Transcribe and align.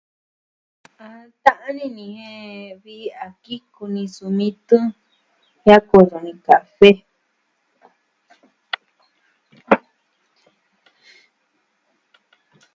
A 1.05 1.07
ta'an 1.43 1.77
ini 1.87 2.05
jen 2.17 2.39
vi 2.83 2.97
a 3.25 3.27
kiku 3.43 3.83
ni 3.93 4.03
sumi 4.15 4.47
tun 4.67 4.85
kua 5.61 5.77
ko'o 5.87 6.01
va 6.11 6.19
kafe. 6.45 6.91